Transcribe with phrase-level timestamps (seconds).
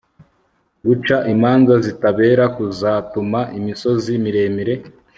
[0.85, 4.75] Guca imanza zitabera kuzatuma imisozi miremire